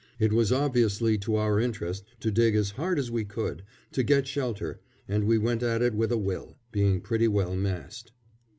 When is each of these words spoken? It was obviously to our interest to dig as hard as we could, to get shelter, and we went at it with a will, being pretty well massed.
It 0.17 0.33
was 0.33 0.51
obviously 0.51 1.19
to 1.19 1.35
our 1.35 1.59
interest 1.59 2.05
to 2.21 2.31
dig 2.31 2.55
as 2.55 2.71
hard 2.71 2.97
as 2.97 3.11
we 3.11 3.23
could, 3.23 3.61
to 3.91 4.01
get 4.01 4.25
shelter, 4.25 4.79
and 5.07 5.25
we 5.25 5.37
went 5.37 5.61
at 5.61 5.83
it 5.83 5.93
with 5.93 6.11
a 6.11 6.17
will, 6.17 6.57
being 6.71 7.01
pretty 7.01 7.27
well 7.27 7.55
massed. 7.55 8.11